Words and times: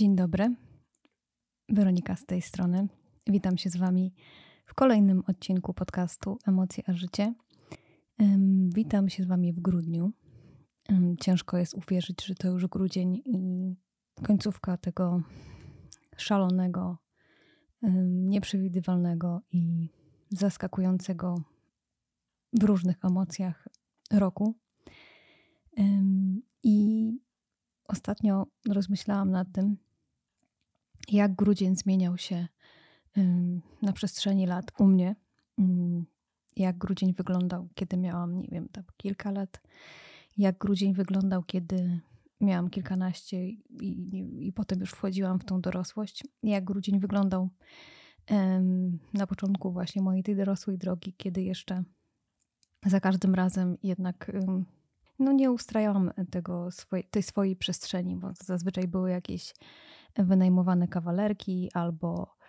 Dzień 0.00 0.16
dobry. 0.16 0.54
Weronika 1.68 2.16
z 2.16 2.26
tej 2.26 2.42
strony. 2.42 2.88
Witam 3.26 3.58
się 3.58 3.70
z 3.70 3.76
Wami 3.76 4.14
w 4.66 4.74
kolejnym 4.74 5.22
odcinku 5.26 5.74
podcastu 5.74 6.38
Emocje 6.46 6.84
a 6.86 6.92
Życie. 6.92 7.34
Witam 8.74 9.08
się 9.08 9.22
z 9.22 9.26
Wami 9.26 9.52
w 9.52 9.60
grudniu. 9.60 10.12
Ciężko 11.20 11.58
jest 11.58 11.74
uwierzyć, 11.74 12.24
że 12.24 12.34
to 12.34 12.48
już 12.48 12.66
grudzień 12.66 13.22
i 13.24 13.74
końcówka 14.22 14.76
tego 14.76 15.22
szalonego, 16.16 16.98
nieprzewidywalnego 18.06 19.40
i 19.52 19.88
zaskakującego 20.30 21.42
w 22.52 22.64
różnych 22.64 23.04
emocjach 23.04 23.68
roku. 24.12 24.54
I 26.62 27.10
ostatnio 27.84 28.46
rozmyślałam 28.68 29.30
nad 29.30 29.52
tym, 29.52 29.76
jak 31.10 31.34
grudzień 31.34 31.76
zmieniał 31.76 32.18
się 32.18 32.48
na 33.82 33.92
przestrzeni 33.92 34.46
lat 34.46 34.72
u 34.78 34.86
mnie. 34.86 35.16
Jak 36.56 36.78
grudzień 36.78 37.14
wyglądał, 37.14 37.68
kiedy 37.74 37.96
miałam, 37.96 38.38
nie 38.38 38.48
wiem, 38.50 38.68
tam 38.68 38.84
kilka 38.96 39.30
lat. 39.30 39.60
Jak 40.36 40.58
grudzień 40.58 40.94
wyglądał, 40.94 41.42
kiedy 41.42 42.00
miałam 42.40 42.70
kilkanaście 42.70 43.48
i, 43.48 43.62
i, 43.80 44.46
i 44.46 44.52
potem 44.52 44.80
już 44.80 44.90
wchodziłam 44.90 45.38
w 45.38 45.44
tą 45.44 45.60
dorosłość. 45.60 46.24
Jak 46.42 46.64
grudzień 46.64 47.00
wyglądał 47.00 47.48
na 49.14 49.26
początku 49.26 49.72
właśnie 49.72 50.02
mojej 50.02 50.22
tej 50.22 50.36
dorosłej 50.36 50.78
drogi, 50.78 51.14
kiedy 51.16 51.42
jeszcze 51.42 51.84
za 52.86 53.00
każdym 53.00 53.34
razem 53.34 53.76
jednak 53.82 54.32
no 55.18 55.32
nie 55.32 55.50
ustrajałam 55.50 56.10
tego, 56.30 56.68
tej 57.10 57.22
swojej 57.22 57.56
przestrzeni, 57.56 58.16
bo 58.16 58.30
zazwyczaj 58.44 58.88
były 58.88 59.10
jakieś 59.10 59.54
wynajmowane 60.18 60.88
kawalerki 60.88 61.70
albo 61.74 62.40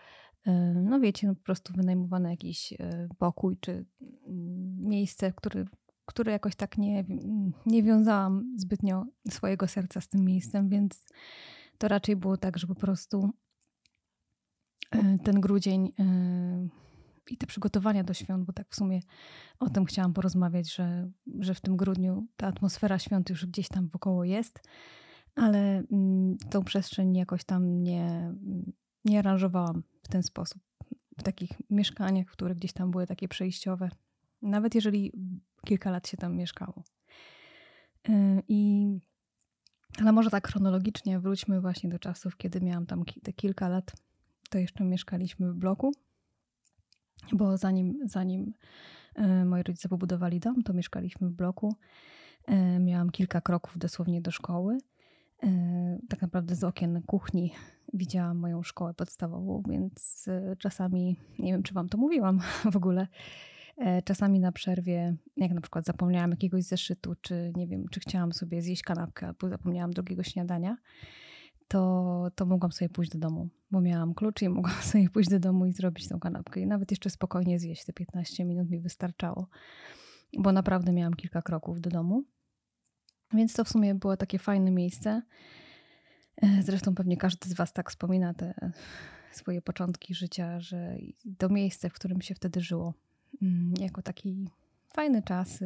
no 0.75 0.99
wiecie, 0.99 1.27
no 1.27 1.35
po 1.35 1.43
prostu 1.43 1.73
wynajmowane 1.73 2.29
jakiś 2.29 2.73
e, 2.73 3.07
pokój 3.17 3.57
czy 3.57 3.71
mm, 3.71 3.85
miejsce, 4.79 5.33
który, 5.33 5.65
które 6.05 6.31
jakoś 6.31 6.55
tak 6.55 6.77
nie, 6.77 7.05
nie 7.65 7.83
wiązałam 7.83 8.53
zbytnio 8.57 9.05
swojego 9.29 9.67
serca 9.67 10.01
z 10.01 10.09
tym 10.09 10.25
miejscem, 10.25 10.69
więc 10.69 11.05
to 11.77 11.87
raczej 11.87 12.15
było 12.15 12.37
tak, 12.37 12.57
że 12.57 12.67
po 12.67 12.75
prostu 12.75 13.29
e, 14.91 15.17
ten 15.17 15.41
grudzień 15.41 15.91
e, 15.99 16.03
i 17.29 17.37
te 17.37 17.47
przygotowania 17.47 18.03
do 18.03 18.13
świąt, 18.13 18.45
bo 18.45 18.53
tak 18.53 18.67
w 18.69 18.75
sumie 18.75 19.01
o 19.59 19.69
tym 19.69 19.85
chciałam 19.85 20.13
porozmawiać, 20.13 20.73
że, 20.75 21.11
że 21.39 21.53
w 21.53 21.61
tym 21.61 21.77
grudniu 21.77 22.27
ta 22.37 22.47
atmosfera 22.47 22.99
świąt 22.99 23.29
już 23.29 23.45
gdzieś 23.45 23.67
tam 23.67 23.87
wokoło 23.87 24.23
jest, 24.23 24.59
ale 25.35 25.83
mm, 25.91 26.37
tą 26.37 26.63
przestrzeń 26.63 27.15
jakoś 27.15 27.43
tam 27.43 27.83
nie, 27.83 28.33
nie 29.05 29.19
aranżowałam 29.19 29.83
w 30.03 30.07
ten 30.07 30.23
sposób. 30.23 30.61
W 31.17 31.23
takich 31.23 31.49
mieszkaniach, 31.69 32.27
które 32.27 32.55
gdzieś 32.55 32.73
tam 32.73 32.91
były 32.91 33.07
takie 33.07 33.27
przejściowe, 33.27 33.89
nawet 34.41 34.75
jeżeli 34.75 35.11
kilka 35.65 35.91
lat 35.91 36.07
się 36.07 36.17
tam 36.17 36.35
mieszkało. 36.35 36.83
Y, 38.09 38.11
I, 38.47 38.87
ale 39.99 40.11
może 40.11 40.29
tak 40.29 40.47
chronologicznie 40.47 41.19
wróćmy 41.19 41.61
właśnie 41.61 41.89
do 41.89 41.99
czasów, 41.99 42.37
kiedy 42.37 42.61
miałam 42.61 42.85
tam 42.85 43.03
te 43.23 43.33
kilka 43.33 43.69
lat, 43.69 43.91
to 44.49 44.57
jeszcze 44.57 44.83
mieszkaliśmy 44.83 45.51
w 45.51 45.55
bloku 45.55 45.91
bo 47.33 47.57
zanim, 47.57 47.99
zanim 48.05 48.53
e, 49.15 49.45
moi 49.45 49.63
rodzice 49.63 49.89
pobudowali 49.89 50.39
dom, 50.39 50.63
to 50.63 50.73
mieszkaliśmy 50.73 51.29
w 51.29 51.33
bloku. 51.33 51.75
E, 52.47 52.79
miałam 52.79 53.09
kilka 53.09 53.41
kroków 53.41 53.77
dosłownie 53.77 54.21
do 54.21 54.31
szkoły. 54.31 54.77
E, 55.43 55.99
tak 56.09 56.21
naprawdę 56.21 56.55
z 56.55 56.63
okien 56.63 57.01
kuchni 57.01 57.53
widziałam 57.93 58.37
moją 58.37 58.63
szkołę 58.63 58.93
podstawową, 58.93 59.63
więc 59.69 60.25
czasami, 60.57 61.17
nie 61.39 61.51
wiem 61.51 61.63
czy 61.63 61.73
wam 61.73 61.89
to 61.89 61.97
mówiłam 61.97 62.39
w 62.71 62.75
ogóle, 62.75 63.07
czasami 64.03 64.39
na 64.39 64.51
przerwie, 64.51 65.15
jak 65.37 65.51
na 65.51 65.61
przykład 65.61 65.85
zapomniałam 65.85 66.31
jakiegoś 66.31 66.63
zeszytu, 66.63 67.15
czy 67.21 67.53
nie 67.55 67.67
wiem, 67.67 67.85
czy 67.91 67.99
chciałam 67.99 68.33
sobie 68.33 68.61
zjeść 68.61 68.83
kanapkę, 68.83 69.27
albo 69.27 69.49
zapomniałam 69.49 69.91
drugiego 69.91 70.23
śniadania, 70.23 70.77
to, 71.67 72.31
to 72.35 72.45
mogłam 72.45 72.71
sobie 72.71 72.89
pójść 72.89 73.11
do 73.11 73.19
domu, 73.19 73.49
bo 73.71 73.81
miałam 73.81 74.13
klucz 74.13 74.41
i 74.41 74.49
mogłam 74.49 74.75
sobie 74.91 75.09
pójść 75.09 75.29
do 75.29 75.39
domu 75.39 75.65
i 75.65 75.73
zrobić 75.73 76.07
tą 76.07 76.19
kanapkę. 76.19 76.59
I 76.59 76.67
nawet 76.67 76.91
jeszcze 76.91 77.09
spokojnie 77.09 77.59
zjeść 77.59 77.85
te 77.85 77.93
15 77.93 78.45
minut 78.45 78.69
mi 78.69 78.79
wystarczało, 78.79 79.47
bo 80.37 80.51
naprawdę 80.51 80.93
miałam 80.93 81.13
kilka 81.13 81.41
kroków 81.41 81.81
do 81.81 81.89
domu. 81.89 82.23
Więc 83.33 83.53
to 83.53 83.63
w 83.63 83.69
sumie 83.69 83.95
było 83.95 84.17
takie 84.17 84.39
fajne 84.39 84.71
miejsce. 84.71 85.21
E, 86.41 86.63
zresztą 86.63 86.95
pewnie 86.95 87.17
każdy 87.17 87.49
z 87.49 87.53
Was 87.53 87.73
tak 87.73 87.89
wspomina 87.89 88.33
te 88.33 88.71
swoje 89.31 89.61
początki 89.61 90.15
życia, 90.15 90.59
że 90.59 90.97
to 91.37 91.49
miejsce, 91.49 91.89
w 91.89 91.93
którym 91.93 92.21
się 92.21 92.35
wtedy 92.35 92.61
żyło, 92.61 92.93
mm, 93.41 93.73
jako 93.79 94.01
taki 94.01 94.49
fajny 94.93 95.23
czas. 95.23 95.59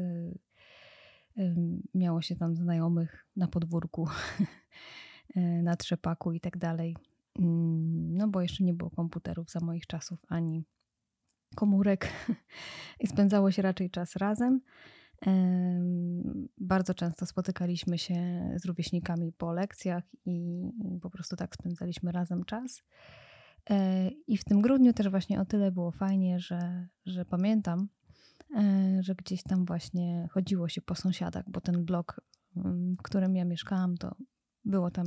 Miało 1.94 2.22
się 2.22 2.36
tam 2.36 2.56
znajomych 2.56 3.26
na 3.36 3.48
podwórku. 3.48 4.08
E, 5.36 5.62
na 5.62 5.76
trzepaku 5.76 6.32
i 6.32 6.40
tak 6.40 6.58
dalej. 6.58 6.96
Mm, 7.40 8.18
no 8.18 8.28
bo 8.28 8.42
jeszcze 8.42 8.64
nie 8.64 8.74
było 8.74 8.90
komputerów 8.90 9.50
za 9.50 9.60
moich 9.60 9.88
czasów 9.88 10.20
ani 10.30 10.64
komórek 11.56 12.10
i 13.02 13.08
spędzało 13.08 13.52
się 13.52 13.62
raczej 13.62 13.90
czas 13.90 14.16
razem. 14.16 14.62
Bardzo 16.58 16.94
często 16.94 17.26
spotykaliśmy 17.26 17.98
się 17.98 18.50
z 18.56 18.66
rówieśnikami 18.66 19.32
po 19.32 19.54
lekcjach 19.54 20.04
i 20.26 20.70
po 21.02 21.10
prostu 21.10 21.36
tak 21.36 21.56
spędzaliśmy 21.56 22.12
razem 22.12 22.46
czas. 22.46 22.84
E, 23.70 24.10
I 24.28 24.38
w 24.38 24.44
tym 24.44 24.62
grudniu 24.62 24.94
też 24.94 25.10
właśnie 25.10 25.42
o 25.42 25.46
tyle 25.46 25.72
było 25.72 25.92
fajnie, 25.92 26.40
że, 26.40 26.88
że 27.06 27.26
pamiętam, 27.26 27.88
e, 28.56 28.98
że 29.04 29.16
gdzieś 29.16 29.44
tam 29.44 29.66
właśnie 29.66 30.28
chodziło 30.32 30.70
się 30.70 30.82
po 30.82 30.96
sąsiadach, 30.96 31.50
bo 31.50 31.62
ten 31.62 31.86
blok, 31.86 32.22
w 33.00 33.02
którym 33.04 33.36
ja 33.36 33.46
mieszkałam, 33.46 33.98
to 33.98 34.16
było 34.66 34.92
tam 34.92 35.06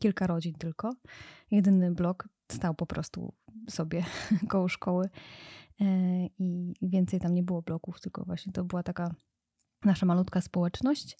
kilka 0.00 0.26
rodzin 0.26 0.54
tylko. 0.54 0.94
Jedyny 1.50 1.94
blok 1.94 2.28
stał 2.52 2.74
po 2.74 2.86
prostu 2.86 3.34
sobie 3.68 4.04
koło 4.48 4.68
szkoły 4.68 5.08
i 6.38 6.74
więcej 6.82 7.20
tam 7.20 7.34
nie 7.34 7.42
było 7.42 7.62
bloków, 7.62 8.00
tylko 8.00 8.24
właśnie 8.24 8.52
to 8.52 8.64
była 8.64 8.82
taka 8.82 9.14
nasza 9.84 10.06
malutka 10.06 10.40
społeczność. 10.40 11.18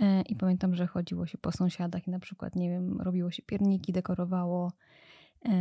E, 0.00 0.22
I 0.22 0.36
pamiętam, 0.36 0.74
że 0.74 0.86
chodziło 0.86 1.26
się 1.26 1.38
po 1.38 1.52
sąsiadach 1.52 2.06
i 2.06 2.10
na 2.10 2.18
przykład, 2.18 2.56
nie 2.56 2.70
wiem, 2.70 3.00
robiło 3.00 3.30
się 3.30 3.42
pierniki, 3.42 3.92
dekorowało. 3.92 4.72
E, 5.44 5.52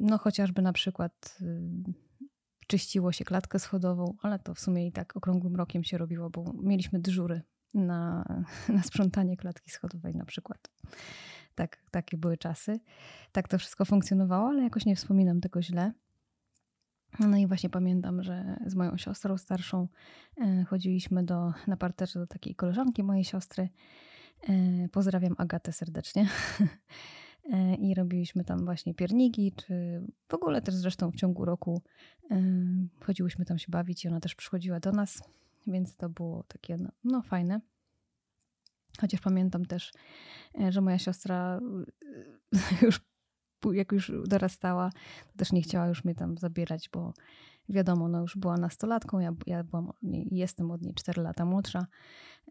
no 0.00 0.18
chociażby 0.18 0.62
na 0.62 0.72
przykład 0.72 1.38
czyściło 2.66 3.12
się 3.12 3.24
klatkę 3.24 3.58
schodową, 3.58 4.14
ale 4.22 4.38
to 4.38 4.54
w 4.54 4.60
sumie 4.60 4.86
i 4.86 4.92
tak 4.92 5.16
okrągłym 5.16 5.56
rokiem 5.56 5.84
się 5.84 5.98
robiło, 5.98 6.30
bo 6.30 6.52
mieliśmy 6.62 7.00
dyżury 7.00 7.42
na, 7.74 8.24
na 8.76 8.82
sprzątanie 8.82 9.36
klatki 9.36 9.70
schodowej 9.70 10.14
na 10.14 10.24
przykład. 10.24 10.70
Tak, 11.54 11.82
takie 11.90 12.16
były 12.16 12.38
czasy. 12.38 12.80
Tak 13.32 13.48
to 13.48 13.58
wszystko 13.58 13.84
funkcjonowało, 13.84 14.48
ale 14.48 14.62
jakoś 14.62 14.86
nie 14.86 14.96
wspominam 14.96 15.40
tego 15.40 15.62
źle. 15.62 15.92
No 17.18 17.36
i 17.36 17.46
właśnie 17.46 17.70
pamiętam, 17.70 18.22
że 18.22 18.56
z 18.66 18.74
moją 18.74 18.96
siostrą 18.96 19.38
starszą 19.38 19.88
e, 20.40 20.64
chodziliśmy 20.64 21.24
do, 21.24 21.52
na 21.66 21.76
parterze 21.76 22.20
do 22.20 22.26
takiej 22.26 22.54
koleżanki 22.54 23.02
mojej 23.02 23.24
siostry. 23.24 23.68
E, 24.48 24.52
pozdrawiam 24.88 25.34
Agatę 25.38 25.72
serdecznie. 25.72 26.28
E, 27.52 27.74
I 27.74 27.94
robiliśmy 27.94 28.44
tam 28.44 28.64
właśnie 28.64 28.94
pierniki, 28.94 29.52
czy 29.52 30.02
w 30.28 30.34
ogóle 30.34 30.62
też 30.62 30.74
zresztą 30.74 31.10
w 31.10 31.16
ciągu 31.16 31.44
roku 31.44 31.82
chodziłyśmy 33.00 33.44
tam 33.44 33.58
się 33.58 33.66
bawić 33.68 34.04
i 34.04 34.08
ona 34.08 34.20
też 34.20 34.34
przychodziła 34.34 34.80
do 34.80 34.92
nas 34.92 35.22
więc 35.66 35.96
to 35.96 36.08
było 36.08 36.42
takie 36.42 36.76
no, 36.76 36.90
no 37.04 37.22
fajne. 37.22 37.60
Chociaż 39.00 39.20
pamiętam 39.20 39.66
też, 39.66 39.92
że 40.68 40.80
moja 40.80 40.98
siostra 40.98 41.60
już 42.82 43.00
jak 43.72 43.92
już 43.92 44.12
dorastała, 44.26 44.90
to 45.26 45.38
też 45.38 45.52
nie 45.52 45.62
chciała 45.62 45.86
już 45.86 46.04
mnie 46.04 46.14
tam 46.14 46.38
zabierać, 46.38 46.88
bo 46.92 47.12
wiadomo, 47.70 48.08
no 48.08 48.20
już 48.20 48.36
była 48.36 48.56
nastolatką, 48.56 49.18
ja, 49.18 49.32
ja 49.46 49.64
byłam, 49.64 49.92
jestem 50.30 50.70
od 50.70 50.82
niej 50.82 50.94
4 50.94 51.22
lata 51.22 51.44
młodsza, 51.44 51.86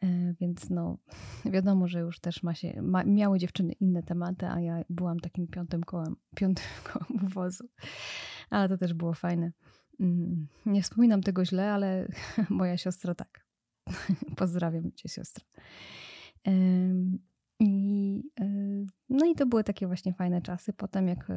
e, 0.01 0.33
więc 0.41 0.69
no 0.69 0.97
wiadomo, 1.45 1.87
że 1.87 1.99
już 1.99 2.19
też 2.19 2.43
ma 2.43 2.55
się, 2.55 2.81
ma, 2.81 3.03
miały 3.03 3.39
dziewczyny 3.39 3.73
inne 3.73 4.03
tematy, 4.03 4.47
a 4.47 4.59
ja 4.61 4.83
byłam 4.89 5.19
takim 5.19 5.47
piątym 5.47 5.83
kołem, 5.83 6.15
piątym 6.39 6.65
kołem 6.83 7.29
wozu. 7.29 7.63
Ale 8.49 8.69
to 8.69 8.77
też 8.77 8.93
było 8.93 9.13
fajne. 9.13 9.51
Mm, 9.99 10.47
nie 10.65 10.81
wspominam 10.81 11.21
tego 11.21 11.45
źle, 11.45 11.73
ale 11.73 12.07
moja 12.49 12.77
siostra 12.77 13.15
tak. 13.15 13.45
Pozdrawiam 14.35 14.91
cię, 14.91 15.09
siostra. 15.09 15.45
I, 17.59 18.23
e, 18.39 18.45
no 19.09 19.25
i 19.25 19.35
to 19.35 19.45
były 19.45 19.63
takie 19.63 19.87
właśnie 19.87 20.13
fajne 20.13 20.41
czasy. 20.41 20.73
Potem 20.73 21.07
jak 21.07 21.27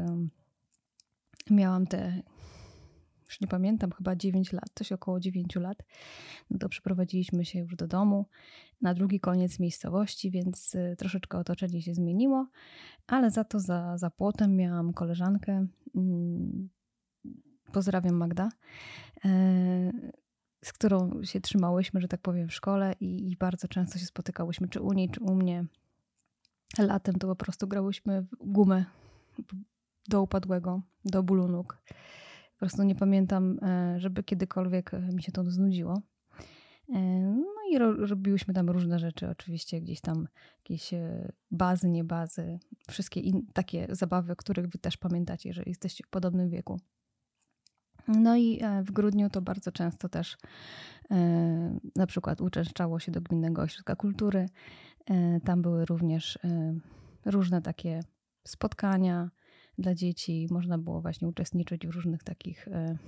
miałam 1.51 1.87
te 1.87 2.23
już 3.33 3.41
nie 3.41 3.49
pamiętam, 3.49 3.91
chyba 3.93 4.17
9 4.17 4.53
lat, 4.53 4.71
coś 4.75 4.93
około 4.93 5.21
9 5.21 5.57
lat, 5.57 5.79
no 6.51 6.59
to 6.59 6.69
przeprowadziliśmy 6.69 7.45
się 7.45 7.59
już 7.59 7.77
do 7.77 7.87
domu 7.87 8.27
na 8.81 8.95
drugi 8.95 9.21
koniec 9.21 9.59
miejscowości, 9.59 10.31
więc 10.31 10.75
y, 10.75 10.95
troszeczkę 10.99 11.39
otoczenie 11.39 11.83
się 11.83 11.95
zmieniło, 11.95 12.49
ale 13.07 13.31
za 13.31 13.45
to 13.45 13.61
za, 13.61 13.99
za 13.99 14.11
płotem 14.11 14.57
miałam 14.57 14.93
koleżankę, 14.93 15.67
mm, 15.95 16.69
pozdrawiam 17.73 18.15
Magda, 18.15 18.49
z 20.65 20.73
którą 20.73 21.23
się 21.25 21.41
trzymałyśmy, 21.41 22.01
że 22.01 22.09
tak 22.09 22.21
powiem, 22.21 22.49
w 22.49 22.55
szkole 22.55 22.95
i, 23.01 23.31
i 23.31 23.37
bardzo 23.37 23.69
często 23.69 23.99
się 23.99 24.07
spotykałyśmy, 24.07 24.69
czy 24.69 24.81
u 24.81 24.93
niej, 24.93 25.11
czy 25.11 25.21
u 25.21 25.35
mnie. 25.35 25.65
Latem 26.79 27.15
to 27.15 27.27
po 27.27 27.37
prostu 27.37 27.69
grałyśmy 27.69 28.23
w 28.23 28.37
gumę 28.41 28.85
do 30.09 30.23
upadłego, 30.23 30.83
do 31.05 31.23
bólu 31.23 31.49
nóg. 31.49 31.83
Po 32.53 32.59
prostu 32.59 32.83
nie 32.83 32.95
pamiętam, 32.95 33.59
e, 33.63 34.01
żeby 34.01 34.23
kiedykolwiek 34.23 34.95
e, 34.95 35.01
mi 35.01 35.23
się 35.23 35.33
to 35.33 35.51
znudziło. 35.51 36.03
E, 36.89 37.01
no 37.37 37.61
i 37.71 37.79
ro, 37.79 38.07
robiłyśmy 38.07 38.55
tam 38.55 38.71
różne 38.71 38.99
rzeczy, 38.99 39.29
oczywiście 39.29 39.81
gdzieś 39.81 40.01
tam 40.01 40.29
jakieś 40.59 40.91
bazy, 41.51 41.89
nie 41.89 42.05
bazy, 42.05 42.59
wszystkie 42.89 43.21
takie 43.53 43.87
zabawy, 43.91 44.37
których 44.37 44.69
wy 44.69 44.79
też 44.79 44.97
pamiętacie, 44.97 45.49
jeżeli 45.49 45.71
jesteście 45.71 46.05
w 46.05 46.11
podobnym 46.11 46.51
wieku. 46.51 46.81
No 48.09 48.37
i 48.37 48.61
w 48.83 48.93
grudniu 48.93 49.31
to 49.31 49.43
bardzo 49.43 49.73
często 49.73 50.09
też 50.09 50.37
na 51.97 52.07
przykład 52.07 52.41
uczęszczało 52.41 52.99
się 52.99 53.13
do 53.13 53.21
Gminnego 53.21 53.63
Ośrodka 53.63 53.97
Kultury. 53.97 54.47
Tam 55.45 55.63
były 55.63 55.85
również 55.85 56.39
różne 57.25 57.63
takie 57.63 58.01
spotkania, 58.45 59.31
dla 59.79 59.95
dzieci. 59.95 60.47
Można 60.51 60.79
było 60.79 61.01
właśnie 61.01 61.29
uczestniczyć 61.29 61.87
w 61.87 61.91
różnych 61.91 62.25
takich, 62.25 62.69
e, 62.69 62.99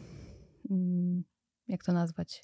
mm, 0.70 1.24
jak 1.68 1.84
to 1.84 1.92
nazwać, 1.92 2.42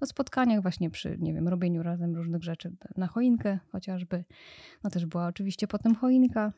no 0.00 0.06
spotkaniach 0.06 0.62
właśnie 0.62 0.90
przy, 0.90 1.18
nie 1.20 1.34
wiem, 1.34 1.48
robieniu 1.48 1.82
razem 1.82 2.16
różnych 2.16 2.42
rzeczy 2.42 2.76
na 2.96 3.06
choinkę 3.06 3.58
chociażby. 3.72 4.24
No 4.84 4.90
też 4.90 5.06
była 5.06 5.26
oczywiście 5.26 5.66
potem 5.66 5.94
choinka. 5.94 6.52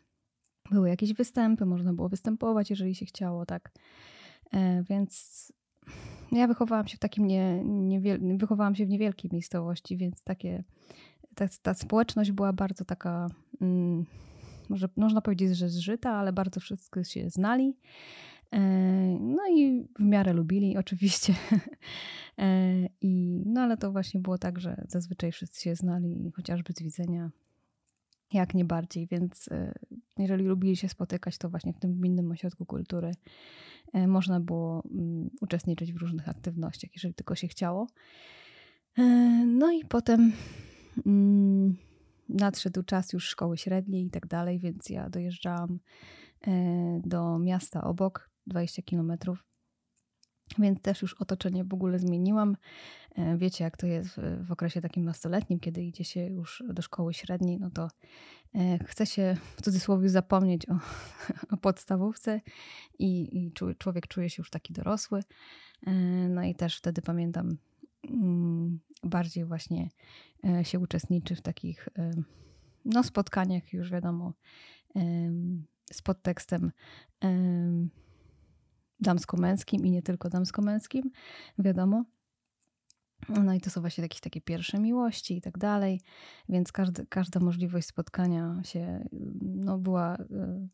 Były 0.71 0.89
jakieś 0.89 1.15
występy, 1.15 1.67
można 1.67 1.93
było 1.93 2.09
występować, 2.09 2.71
jeżeli 2.71 2.95
się 2.95 3.07
chciało, 3.07 3.47
tak. 3.47 3.73
E, 4.53 4.83
więc 4.83 5.53
ja 6.33 6.47
wychowałam 6.47 6.87
się 6.87 6.97
w 6.97 7.01
takim 7.01 7.27
nie, 7.27 7.63
niewiel- 7.65 8.39
wychowałam 8.39 8.75
się 8.75 8.87
w 8.87 8.89
niewielkiej 8.89 9.31
miejscowości, 9.33 9.97
więc 9.97 10.25
takie 10.25 10.65
ta, 11.35 11.49
ta 11.63 11.75
społeczność 11.75 12.33
była 12.33 12.53
bardzo 12.53 12.85
taka 12.85 13.29
mm, 13.61 14.05
może 14.69 14.89
można 14.97 15.21
powiedzieć, 15.21 15.57
że 15.57 15.69
zżyta, 15.69 16.11
ale 16.11 16.33
bardzo 16.33 16.61
wszyscy 16.61 17.05
się 17.05 17.31
znali. 17.31 17.77
E, 18.53 18.61
no 19.21 19.43
i 19.57 19.89
w 19.99 20.05
miarę 20.05 20.33
lubili 20.33 20.77
oczywiście. 20.85 21.35
E, 22.39 22.87
I, 23.01 23.43
no 23.47 23.61
ale 23.61 23.77
to 23.77 23.93
właśnie 23.93 24.21
było 24.21 24.39
tak, 24.39 24.61
że 24.61 24.85
zazwyczaj 24.89 25.33
wszyscy 25.33 25.63
się 25.63 25.75
znali, 25.75 26.33
chociażby 26.37 26.73
z 26.73 26.83
widzenia 26.83 27.31
jak 28.33 28.55
nie 28.55 28.65
bardziej, 28.65 29.07
więc 29.07 29.49
e, 29.49 29.75
jeżeli 30.19 30.45
lubili 30.45 30.77
się 30.77 30.89
spotykać, 30.89 31.39
to 31.39 31.51
właśnie 31.51 31.73
w 31.73 31.79
tym 31.79 31.95
gminnym 31.95 32.31
ośrodku 32.31 32.67
kultury 32.67 33.13
można 34.07 34.41
było 34.41 34.83
mm, 34.91 35.31
uczestniczyć 35.41 35.93
w 35.93 35.97
różnych 35.97 36.29
aktywnościach, 36.29 36.91
jeżeli 36.95 37.15
tylko 37.15 37.35
się 37.35 37.49
chciało. 37.49 37.87
No 39.47 39.73
i 39.73 39.85
potem 39.85 40.33
nadszedł 42.29 42.83
czas 42.83 43.13
już 43.13 43.29
szkoły 43.29 43.59
średniej 43.59 44.07
i 44.07 44.11
tak 44.11 44.27
dalej, 44.27 44.59
więc 44.59 44.91
ja 44.91 45.11
dojeżdżałam 45.11 45.79
e, 46.47 47.01
do 47.05 47.39
miasta 47.39 47.85
obok, 47.85 48.31
20 48.47 48.83
kilometrów. 48.83 49.45
Więc 50.59 50.81
też 50.81 51.03
już 51.03 51.15
otoczenie 51.15 51.65
w 51.65 51.75
ogóle 51.75 51.99
zmieniłam. 51.99 52.57
E, 53.17 53.37
wiecie, 53.37 53.65
jak 53.65 53.77
to 53.77 53.87
jest 53.87 54.21
w 54.41 54.53
okresie 54.53 54.81
takim 54.81 55.05
nastoletnim, 55.05 55.61
kiedy 55.61 55.85
idzie 55.85 56.05
się 56.05 56.27
już 56.27 56.63
do 56.69 56.83
szkoły 56.83 57.15
średniej, 57.15 57.59
no 57.59 57.71
to 57.71 57.89
e, 58.55 58.79
chce 58.85 59.07
się 59.07 59.37
w 59.57 59.63
cudzysłowie 59.63 60.09
zapomnieć 60.09 60.69
o, 60.69 60.79
o 61.55 61.57
podstawówce 61.57 62.41
i, 62.99 63.39
i 63.45 63.53
człowiek 63.79 64.07
czuje 64.09 64.31
się 64.31 64.41
już 64.41 64.51
taki 64.51 64.73
dorosły. 64.73 65.23
No 66.29 66.43
i 66.43 66.55
też 66.55 66.79
wtedy 66.79 67.03
pamiętam, 67.03 67.57
mm, 68.11 68.81
bardziej 69.05 69.45
właśnie 69.45 69.89
e, 70.45 70.65
się 70.65 70.79
uczestniczy 70.79 71.35
w 71.37 71.41
takich 71.43 71.89
e, 71.99 72.11
no, 72.85 73.03
spotkaniach, 73.03 73.73
już 73.73 73.91
wiadomo, 73.91 74.33
z 75.93 76.03
podtekstem 76.03 76.73
damsko-męskim 79.01 79.87
i 79.87 79.91
nie 79.91 80.03
tylko 80.03 80.29
damsko-męskim, 80.29 81.11
wiadomo. 81.59 82.05
No 83.29 83.55
i 83.55 83.61
to 83.61 83.71
są 83.71 83.81
właśnie 83.81 84.03
jakieś 84.03 84.21
takie 84.21 84.41
pierwsze 84.41 84.79
miłości 84.79 85.37
i 85.37 85.41
tak 85.41 85.59
dalej, 85.59 86.01
więc 86.49 86.73
każdy, 86.73 87.07
każda 87.07 87.41
możliwość 87.41 87.87
spotkania 87.87 88.61
się 88.65 89.09
no, 89.43 89.79
była, 89.79 90.17
e, 90.17 90.69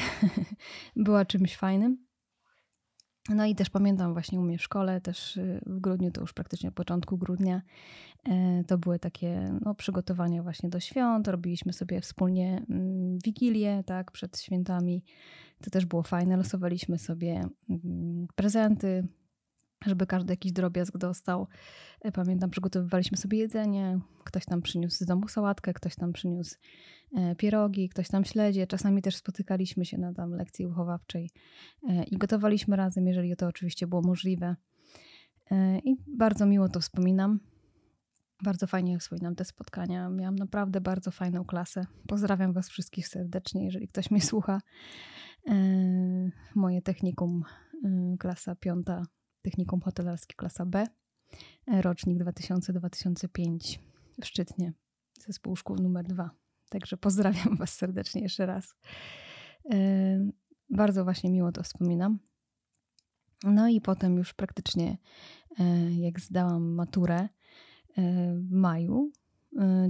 była 0.96 1.24
czymś 1.24 1.56
fajnym. 1.56 2.05
No 3.28 3.46
i 3.46 3.54
też 3.54 3.70
pamiętam 3.70 4.12
właśnie 4.12 4.40
u 4.40 4.42
mnie 4.42 4.58
w 4.58 4.62
szkole, 4.62 5.00
też 5.00 5.36
y, 5.36 5.60
w 5.66 5.80
grudniu, 5.80 6.10
to 6.10 6.20
już 6.20 6.32
praktycznie 6.32 6.72
początku 6.72 7.18
grudnia, 7.18 7.62
e, 8.28 8.64
to 8.64 8.78
były 8.78 8.98
takie 8.98 9.58
no, 9.64 9.74
przygotowania 9.74 10.42
właśnie 10.42 10.68
do 10.68 10.80
świąt. 10.80 11.28
Robiliśmy 11.28 11.72
sobie 11.72 12.00
wspólnie 12.00 12.62
mm, 12.70 13.18
wigilię, 13.24 13.82
tak, 13.86 14.12
przed 14.12 14.40
świętami. 14.40 15.04
To 15.64 15.70
też 15.70 15.86
było 15.86 16.02
fajne. 16.02 16.36
Losowaliśmy 16.36 16.98
sobie 16.98 17.48
mm, 17.70 18.26
prezenty, 18.34 19.08
żeby 19.84 20.06
każdy 20.06 20.32
jakiś 20.32 20.52
drobiazg 20.52 20.98
dostał. 20.98 21.46
E, 22.00 22.12
pamiętam, 22.12 22.50
przygotowywaliśmy 22.50 23.16
sobie 23.16 23.38
jedzenie. 23.38 24.00
Ktoś 24.24 24.44
tam 24.44 24.62
przyniósł 24.62 24.96
z 24.96 25.06
domu 25.06 25.28
sałatkę, 25.28 25.74
ktoś 25.74 25.96
tam 25.96 26.12
przyniósł 26.12 26.56
e, 27.16 27.34
pierogi, 27.34 27.88
ktoś 27.88 28.08
tam 28.08 28.24
śledzie. 28.24 28.66
Czasami 28.66 29.02
też 29.02 29.16
spotykaliśmy 29.16 29.84
się 29.84 29.98
na 29.98 30.14
tam 30.14 30.30
lekcji 30.30 30.66
uchowawczej 30.66 31.30
e, 31.88 32.04
i 32.04 32.18
gotowaliśmy 32.18 32.76
razem, 32.76 33.06
jeżeli 33.06 33.36
to 33.36 33.46
oczywiście 33.46 33.86
było 33.86 34.02
możliwe. 34.02 34.56
I 35.84 35.96
bardzo 36.06 36.46
miło 36.46 36.68
to 36.68 36.80
wspominam. 36.80 37.40
Bardzo 38.42 38.66
fajnie 38.66 38.98
wspominam 38.98 39.34
te 39.34 39.44
spotkania. 39.44 40.10
Miałam 40.10 40.36
naprawdę 40.36 40.80
bardzo 40.80 41.10
fajną 41.10 41.44
klasę. 41.44 41.86
Pozdrawiam 42.08 42.52
Was 42.52 42.68
wszystkich 42.68 43.08
serdecznie, 43.08 43.64
jeżeli 43.64 43.88
ktoś 43.88 44.10
mnie 44.10 44.20
słucha. 44.20 44.60
Moje 46.54 46.82
technikum, 46.82 47.42
klasa 48.18 48.54
piąta 48.54 49.02
technikum 49.46 49.80
hotelarskie 49.80 50.34
klasa 50.34 50.66
B, 50.66 50.86
rocznik 51.66 52.18
2000-2005 52.18 53.78
w 54.20 54.26
Szczytnie, 54.26 54.72
zespół 55.26 55.56
szkół 55.56 55.76
numer 55.76 56.04
2. 56.04 56.30
Także 56.68 56.96
pozdrawiam 56.96 57.56
Was 57.56 57.74
serdecznie 57.74 58.22
jeszcze 58.22 58.46
raz. 58.46 58.74
E, 59.72 59.78
bardzo 60.70 61.04
właśnie 61.04 61.30
miło 61.30 61.52
to 61.52 61.62
wspominam. 61.62 62.18
No 63.44 63.68
i 63.68 63.80
potem 63.80 64.16
już 64.16 64.34
praktycznie, 64.34 64.98
e, 65.58 65.92
jak 65.92 66.20
zdałam 66.20 66.74
maturę 66.74 67.18
e, 67.18 67.28
w 68.34 68.50
maju, 68.50 69.12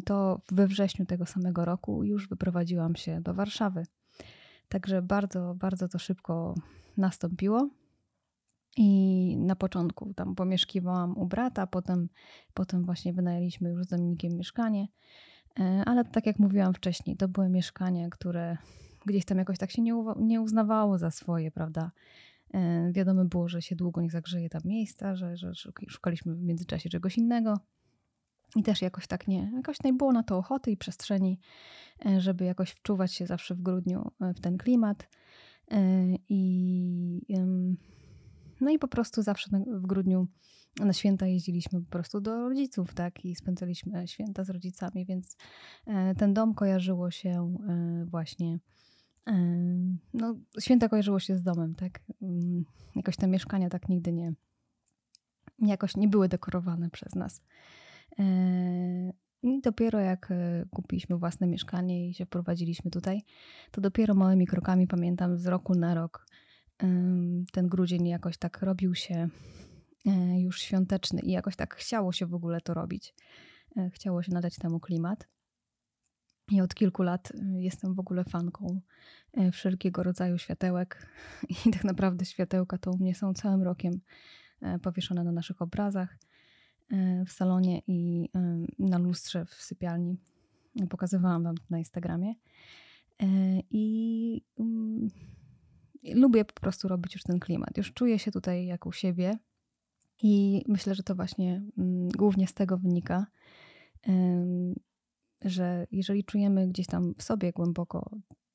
to 0.04 0.40
we 0.52 0.66
wrześniu 0.66 1.06
tego 1.06 1.26
samego 1.26 1.64
roku 1.64 2.04
już 2.04 2.28
wyprowadziłam 2.28 2.96
się 2.96 3.20
do 3.20 3.34
Warszawy. 3.34 3.86
Także 4.68 5.02
bardzo, 5.02 5.54
bardzo 5.54 5.88
to 5.88 5.98
szybko 5.98 6.54
nastąpiło. 6.96 7.68
I 8.76 9.36
na 9.36 9.56
początku 9.56 10.14
tam 10.14 10.34
pomieszkiwałam 10.34 11.18
u 11.18 11.26
brata, 11.26 11.66
potem, 11.66 12.08
potem 12.54 12.84
właśnie 12.84 13.12
wynajęliśmy 13.12 13.70
już 13.70 13.84
z 13.84 13.88
Dominikiem 13.88 14.36
mieszkanie. 14.36 14.88
E, 15.60 15.82
ale 15.86 16.04
tak 16.04 16.26
jak 16.26 16.38
mówiłam 16.38 16.74
wcześniej, 16.74 17.16
to 17.16 17.28
były 17.28 17.48
mieszkania, 17.48 18.08
które 18.08 18.56
gdzieś 19.06 19.24
tam 19.24 19.38
jakoś 19.38 19.58
tak 19.58 19.70
się 19.70 19.82
nie, 19.82 19.94
nie 20.20 20.40
uznawało 20.40 20.98
za 20.98 21.10
swoje, 21.10 21.50
prawda? 21.50 21.90
E, 22.54 22.92
wiadomo 22.92 23.24
było, 23.24 23.48
że 23.48 23.62
się 23.62 23.76
długo 23.76 24.00
nie 24.00 24.10
zagrzeje 24.10 24.48
tam 24.48 24.62
miejsca, 24.64 25.16
że, 25.16 25.36
że 25.36 25.52
szukaliśmy 25.88 26.34
w 26.34 26.42
międzyczasie 26.42 26.88
czegoś 26.88 27.18
innego. 27.18 27.60
I 28.56 28.62
też 28.62 28.82
jakoś 28.82 29.06
tak 29.06 29.28
nie, 29.28 29.52
jakoś 29.56 29.82
nie 29.84 29.92
było 29.92 30.12
na 30.12 30.22
to 30.22 30.38
ochoty 30.38 30.70
i 30.70 30.76
przestrzeni, 30.76 31.40
e, 32.06 32.20
żeby 32.20 32.44
jakoś 32.44 32.70
wczuwać 32.70 33.14
się 33.14 33.26
zawsze 33.26 33.54
w 33.54 33.62
grudniu 33.62 34.10
w 34.20 34.40
ten 34.40 34.58
klimat. 34.58 35.08
I 36.28 37.36
no 38.60 38.70
i 38.70 38.78
po 38.78 38.88
prostu 38.88 39.22
zawsze 39.22 39.50
w 39.66 39.86
grudniu 39.86 40.26
na 40.84 40.92
święta 40.92 41.26
jeździliśmy 41.26 41.80
po 41.80 41.90
prostu 41.90 42.20
do 42.20 42.48
rodziców, 42.48 42.94
tak, 42.94 43.24
i 43.24 43.36
spędzaliśmy 43.36 44.08
święta 44.08 44.44
z 44.44 44.50
rodzicami, 44.50 45.06
więc 45.06 45.36
e, 45.86 46.14
ten 46.14 46.34
dom 46.34 46.54
kojarzyło 46.54 47.10
się 47.10 47.56
e, 47.68 48.04
właśnie. 48.04 48.58
E, 49.26 49.32
no, 50.14 50.34
święta 50.60 50.88
kojarzyło 50.88 51.20
się 51.20 51.36
z 51.36 51.42
domem, 51.42 51.74
tak. 51.74 52.00
Mm, 52.22 52.64
jakoś 52.96 53.16
te 53.16 53.26
mieszkania 53.26 53.68
tak 53.68 53.88
nigdy 53.88 54.12
nie, 54.12 54.32
jakoś 55.58 55.96
nie 55.96 56.08
były 56.08 56.28
dekorowane 56.28 56.90
przez 56.90 57.14
nas. 57.14 57.42
I 59.42 59.60
dopiero 59.60 60.00
jak 60.00 60.32
kupiliśmy 60.70 61.16
własne 61.16 61.46
mieszkanie 61.46 62.08
i 62.08 62.14
się 62.14 62.26
wprowadziliśmy 62.26 62.90
tutaj, 62.90 63.22
to 63.70 63.80
dopiero 63.80 64.14
małymi 64.14 64.46
krokami, 64.46 64.86
pamiętam, 64.86 65.38
z 65.38 65.46
roku 65.46 65.74
na 65.74 65.94
rok 65.94 66.26
ten 67.52 67.68
grudzień 67.68 68.06
jakoś 68.06 68.36
tak 68.36 68.62
robił 68.62 68.94
się 68.94 69.28
e, 70.06 70.40
już 70.40 70.60
świąteczny 70.60 71.20
i 71.20 71.30
jakoś 71.30 71.56
tak 71.56 71.74
chciało 71.74 72.12
się 72.12 72.26
w 72.26 72.34
ogóle 72.34 72.60
to 72.60 72.74
robić. 72.74 73.14
E, 73.76 73.90
chciało 73.90 74.22
się 74.22 74.32
nadać 74.32 74.56
temu 74.56 74.80
klimat. 74.80 75.28
I 76.50 76.60
od 76.60 76.74
kilku 76.74 77.02
lat 77.02 77.32
e, 77.34 77.62
jestem 77.62 77.94
w 77.94 78.00
ogóle 78.00 78.24
fanką 78.24 78.80
wszelkiego 79.52 80.02
rodzaju 80.02 80.38
światełek. 80.38 81.06
I 81.66 81.70
tak 81.70 81.84
naprawdę 81.84 82.24
światełka 82.24 82.78
to 82.78 82.90
u 82.90 82.98
mnie 82.98 83.14
są 83.14 83.34
całym 83.34 83.62
rokiem 83.62 84.00
powieszone 84.82 85.24
na 85.24 85.32
naszych 85.32 85.62
obrazach 85.62 86.18
w 87.26 87.32
salonie 87.32 87.82
i 87.86 88.28
na 88.78 88.98
lustrze 88.98 89.44
w 89.44 89.54
sypialni. 89.54 90.16
Pokazywałam 90.90 91.42
Wam 91.42 91.56
to 91.56 91.62
na 91.70 91.78
Instagramie. 91.78 92.34
I 93.70 94.42
lubię 96.14 96.44
po 96.44 96.60
prostu 96.60 96.88
robić 96.88 97.14
już 97.14 97.22
ten 97.22 97.40
klimat. 97.40 97.76
Już 97.76 97.92
czuję 97.92 98.18
się 98.18 98.30
tutaj 98.32 98.66
jak 98.66 98.86
u 98.86 98.92
siebie 98.92 99.38
i 100.22 100.64
myślę, 100.68 100.94
że 100.94 101.02
to 101.02 101.14
właśnie 101.14 101.62
mm, 101.78 102.08
głównie 102.08 102.46
z 102.46 102.54
tego 102.54 102.78
wynika, 102.78 103.26
że 105.44 105.86
jeżeli 105.92 106.24
czujemy 106.24 106.68
gdzieś 106.68 106.86
tam 106.86 107.14
w 107.18 107.22
sobie 107.22 107.52
głęboko 107.52 108.10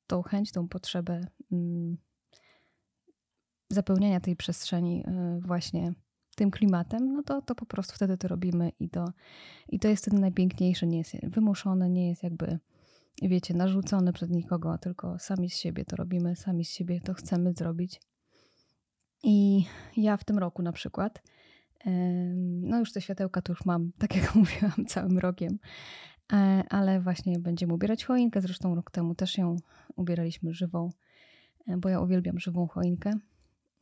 tą 0.06 0.22
chęć, 0.22 0.52
tą 0.52 0.68
potrzebę 0.68 1.26
mm, 1.52 1.96
zapełniania 3.70 4.20
tej 4.20 4.36
przestrzeni 4.36 5.04
y, 5.06 5.40
właśnie 5.40 5.92
tym 6.36 6.50
klimatem, 6.50 7.12
no 7.12 7.22
to, 7.22 7.42
to 7.42 7.54
po 7.54 7.66
prostu 7.66 7.94
wtedy 7.94 8.18
to 8.18 8.28
robimy 8.28 8.72
i 8.80 8.88
to, 8.88 9.12
i 9.68 9.78
to 9.78 9.88
jest 9.88 10.02
wtedy 10.02 10.20
najpiękniejsze, 10.20 10.86
nie 10.86 10.98
jest 10.98 11.12
wymuszone, 11.22 11.90
nie 11.90 12.08
jest 12.08 12.22
jakby 12.22 12.58
wiecie, 13.22 13.54
narzucone 13.54 14.12
przez 14.12 14.30
nikogo, 14.30 14.78
tylko 14.78 15.18
sami 15.18 15.50
z 15.50 15.56
siebie 15.56 15.84
to 15.84 15.96
robimy, 15.96 16.36
sami 16.36 16.64
z 16.64 16.70
siebie 16.70 17.00
to 17.00 17.14
chcemy 17.14 17.52
zrobić. 17.52 18.00
I 19.22 19.64
ja 19.96 20.16
w 20.16 20.24
tym 20.24 20.38
roku 20.38 20.62
na 20.62 20.72
przykład, 20.72 21.22
no 22.62 22.78
już 22.78 22.92
te 22.92 23.00
światełka 23.00 23.42
to 23.42 23.52
już 23.52 23.64
mam, 23.64 23.92
tak 23.98 24.16
jak 24.16 24.34
mówiłam, 24.34 24.86
całym 24.86 25.18
rokiem, 25.18 25.58
e, 26.32 26.36
ale 26.70 27.00
właśnie 27.00 27.38
będziemy 27.38 27.74
ubierać 27.74 28.04
choinkę. 28.04 28.40
Zresztą 28.40 28.74
rok 28.74 28.90
temu 28.90 29.14
też 29.14 29.38
ją 29.38 29.56
ubieraliśmy 29.96 30.52
żywą, 30.54 30.90
e, 31.66 31.76
bo 31.76 31.88
ja 31.88 32.00
uwielbiam 32.00 32.38
żywą 32.38 32.66
choinkę. 32.66 33.12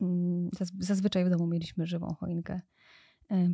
Mm, 0.01 0.49
zazwyczaj 0.79 1.25
w 1.25 1.29
domu 1.29 1.47
mieliśmy 1.47 1.85
żywą 1.85 2.15
choinkę. 2.19 2.61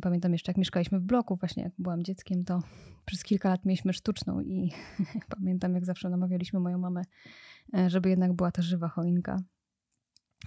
Pamiętam 0.02 0.32
jeszcze, 0.32 0.50
jak 0.50 0.56
mieszkaliśmy 0.56 1.00
w 1.00 1.02
bloku, 1.02 1.36
właśnie 1.36 1.62
jak 1.62 1.72
byłam 1.78 2.02
dzieckiem, 2.02 2.44
to 2.44 2.62
przez 3.04 3.24
kilka 3.24 3.48
lat 3.48 3.64
mieliśmy 3.64 3.92
sztuczną 3.92 4.40
i 4.40 4.72
pamiętam, 5.38 5.74
jak 5.74 5.84
zawsze 5.84 6.10
namawialiśmy 6.10 6.60
moją 6.60 6.78
mamę, 6.78 7.02
e, 7.74 7.90
żeby 7.90 8.10
jednak 8.10 8.32
była 8.32 8.50
ta 8.50 8.62
żywa 8.62 8.88
choinka. 8.88 9.36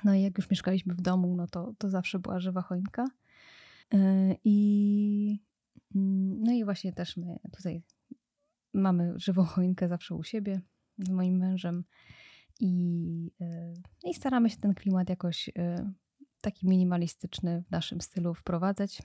No 0.03 0.13
i 0.13 0.21
jak 0.21 0.37
już 0.37 0.49
mieszkaliśmy 0.49 0.93
w 0.93 1.01
domu, 1.01 1.35
no 1.35 1.47
to, 1.47 1.73
to 1.77 1.89
zawsze 1.89 2.19
była 2.19 2.39
żywa 2.39 2.61
choinka. 2.61 3.05
E, 3.93 4.35
I, 4.43 5.39
mm, 5.95 6.43
no 6.43 6.51
i 6.51 6.65
właśnie 6.65 6.93
też 6.93 7.17
my 7.17 7.39
tutaj 7.55 7.83
mamy 8.73 9.13
żywą 9.15 9.43
choinkę 9.43 9.87
zawsze 9.87 10.15
u 10.15 10.23
siebie 10.23 10.61
z 10.97 11.09
moim 11.09 11.37
mężem 11.37 11.83
i, 12.59 13.31
e, 13.41 13.73
i 14.03 14.13
staramy 14.13 14.49
się 14.49 14.57
ten 14.57 14.73
klimat 14.73 15.09
jakoś 15.09 15.49
taki 16.41 16.67
minimalistyczny 16.67 17.63
w 17.67 17.71
naszym 17.71 18.01
stylu 18.01 18.33
wprowadzać. 18.33 19.01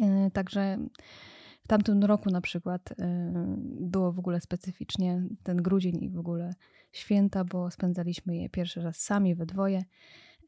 E, 0.00 0.30
także 0.30 0.78
w 1.64 1.68
tamtym 1.68 2.04
roku 2.04 2.30
na 2.30 2.40
przykład 2.40 2.92
e, 2.92 3.24
było 3.80 4.12
w 4.12 4.18
ogóle 4.18 4.40
specyficznie 4.40 5.22
ten 5.42 5.56
grudzień 5.56 6.02
i 6.02 6.10
w 6.10 6.18
ogóle 6.18 6.54
święta, 6.92 7.44
bo 7.44 7.70
spędzaliśmy 7.70 8.36
je 8.36 8.48
pierwszy 8.48 8.82
raz 8.82 8.96
sami 8.96 9.34
we 9.34 9.46
dwoje 9.46 9.84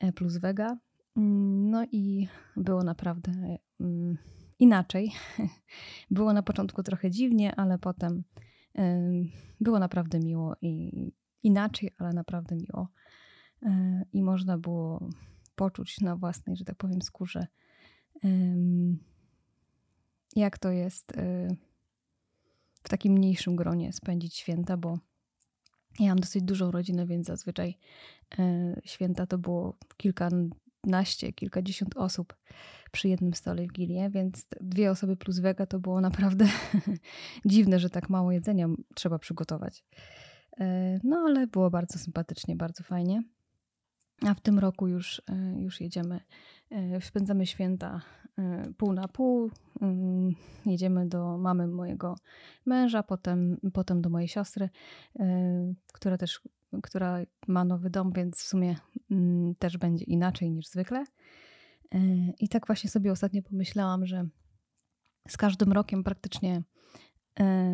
e, 0.00 0.12
plus 0.12 0.36
Vega. 0.36 0.76
Mm, 1.16 1.70
no 1.70 1.84
i 1.92 2.28
było 2.56 2.84
naprawdę 2.84 3.32
mm, 3.80 4.18
inaczej. 4.58 5.12
Było 6.10 6.32
na 6.32 6.42
początku 6.42 6.82
trochę 6.82 7.10
dziwnie, 7.10 7.54
ale 7.54 7.78
potem 7.78 8.24
było 9.60 9.78
naprawdę 9.78 10.20
miło 10.20 10.56
i 10.62 10.92
inaczej, 11.42 11.90
ale 11.98 12.12
naprawdę 12.12 12.56
miło. 12.56 12.88
I 14.12 14.22
można 14.22 14.58
było 14.58 15.08
poczuć 15.54 16.00
na 16.00 16.16
własnej, 16.16 16.56
że 16.56 16.64
tak 16.64 16.76
powiem, 16.76 17.02
skórze 17.02 17.46
jak 20.36 20.58
to 20.58 20.70
jest 20.70 21.12
y, 21.16 21.56
w 22.82 22.88
takim 22.88 23.12
mniejszym 23.12 23.56
gronie 23.56 23.92
spędzić 23.92 24.36
święta, 24.36 24.76
bo 24.76 24.98
ja 26.00 26.08
mam 26.08 26.18
dosyć 26.18 26.42
dużą 26.42 26.70
rodzinę, 26.70 27.06
więc 27.06 27.26
zazwyczaj 27.26 27.78
y, 28.38 28.80
święta 28.84 29.26
to 29.26 29.38
było 29.38 29.76
kilkanaście, 29.96 31.32
kilkadziesiąt 31.32 31.96
osób 31.96 32.36
przy 32.92 33.08
jednym 33.08 33.34
stole 33.34 33.66
w 33.66 33.72
Gilie, 33.72 34.10
więc 34.10 34.46
dwie 34.60 34.90
osoby 34.90 35.16
plus 35.16 35.38
wega 35.38 35.66
to 35.66 35.78
było 35.78 36.00
naprawdę 36.00 36.46
dziwne, 37.44 37.78
że 37.78 37.90
tak 37.90 38.10
mało 38.10 38.32
jedzenia 38.32 38.68
trzeba 38.94 39.18
przygotować. 39.18 39.84
Y, 40.60 41.00
no 41.04 41.16
ale 41.16 41.46
było 41.46 41.70
bardzo 41.70 41.98
sympatycznie, 41.98 42.56
bardzo 42.56 42.84
fajnie. 42.84 43.22
A 44.26 44.34
w 44.34 44.40
tym 44.40 44.58
roku 44.58 44.88
już, 44.88 45.22
już 45.56 45.80
jedziemy, 45.80 46.20
spędzamy 47.00 47.46
święta 47.46 48.00
Y, 48.38 48.74
pół 48.74 48.92
na 48.92 49.08
pół. 49.08 49.50
Mm, 49.80 50.34
jedziemy 50.66 51.08
do 51.08 51.38
mamy 51.38 51.66
mojego 51.66 52.16
męża, 52.66 53.02
potem, 53.02 53.56
potem 53.72 54.02
do 54.02 54.10
mojej 54.10 54.28
siostry, 54.28 54.68
y, 55.20 55.24
która 55.92 56.16
też 56.16 56.40
która 56.82 57.18
ma 57.48 57.64
nowy 57.64 57.90
dom, 57.90 58.12
więc 58.12 58.36
w 58.36 58.46
sumie 58.46 58.76
mm, 59.10 59.54
też 59.54 59.78
będzie 59.78 60.04
inaczej 60.04 60.50
niż 60.50 60.66
zwykle. 60.66 61.04
I 62.38 62.48
tak 62.48 62.66
właśnie 62.66 62.90
sobie 62.90 63.12
ostatnio 63.12 63.42
pomyślałam, 63.42 64.06
że 64.06 64.28
z 65.28 65.36
każdym 65.36 65.72
rokiem 65.72 66.04
praktycznie 66.04 66.62